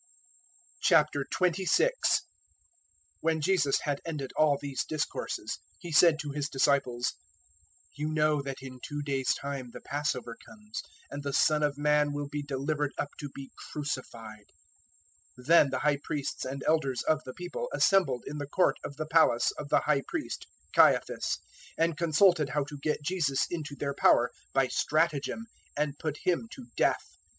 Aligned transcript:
026:001 0.83 1.91
When 3.19 3.39
Jesus 3.39 3.81
had 3.81 4.01
ended 4.03 4.33
all 4.35 4.57
these 4.59 4.83
discourses, 4.83 5.59
He 5.77 5.91
said 5.91 6.17
to 6.21 6.31
His 6.31 6.49
disciples, 6.49 7.13
026:002 7.95 7.97
"You 7.97 8.07
know 8.11 8.41
that 8.41 8.63
in 8.63 8.79
two 8.83 9.03
days' 9.03 9.35
time 9.35 9.69
the 9.69 9.81
Passover 9.81 10.35
comes. 10.43 10.81
And 11.11 11.21
the 11.21 11.31
Son 11.33 11.61
of 11.61 11.77
Man 11.77 12.13
will 12.13 12.27
be 12.27 12.41
delivered 12.41 12.93
up 12.97 13.09
to 13.19 13.29
be 13.35 13.51
crucified." 13.71 14.45
026:003 15.37 15.45
Then 15.45 15.69
the 15.69 15.77
High 15.77 15.99
Priests 16.03 16.45
and 16.45 16.63
Elders 16.67 17.03
of 17.03 17.23
the 17.23 17.35
People 17.35 17.69
assembled 17.71 18.23
in 18.25 18.39
the 18.39 18.47
court 18.47 18.77
of 18.83 18.97
the 18.97 19.05
palace 19.05 19.51
of 19.51 19.69
the 19.69 19.81
High 19.81 20.01
Priest 20.07 20.47
Caiaphas, 20.73 21.37
026:004 21.77 21.83
and 21.85 21.97
consulted 21.97 22.49
how 22.49 22.63
to 22.63 22.79
get 22.79 23.03
Jesus 23.03 23.45
into 23.51 23.75
their 23.75 23.93
power 23.93 24.31
by 24.51 24.67
stratagem 24.67 25.45
and 25.77 25.99
put 25.99 26.17
Him 26.25 26.47
to 26.53 26.65
death. 26.75 27.05